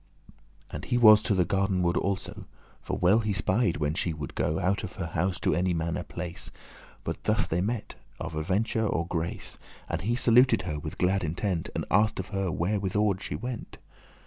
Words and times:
* 0.17 0.25
*promised 0.25 0.45
And 0.73 0.85
he 0.85 0.97
was 0.97 1.21
to 1.21 1.35
the 1.35 1.45
garden 1.45 1.83
ward 1.83 1.95
also; 1.95 2.45
For 2.81 2.97
well 2.97 3.19
he 3.19 3.33
spied 3.33 3.77
when 3.77 3.93
she 3.93 4.15
woulde 4.15 4.33
go 4.33 4.57
Out 4.57 4.83
of 4.83 4.93
her 4.93 5.05
house, 5.05 5.39
to 5.41 5.53
any 5.53 5.75
manner 5.75 6.01
place; 6.01 6.49
But 7.03 7.25
thus 7.25 7.45
they 7.45 7.61
met, 7.61 7.93
of 8.19 8.33
aventure 8.33 8.87
or 8.87 9.05
grace, 9.05 9.59
And 9.87 10.01
he 10.01 10.15
saluted 10.15 10.63
her 10.63 10.79
with 10.79 10.97
glad 10.97 11.23
intent, 11.23 11.69
And 11.75 11.85
asked 11.91 12.17
of 12.19 12.29
her 12.29 12.49
whitherward 12.51 13.21
she 13.21 13.35
went. 13.35 13.77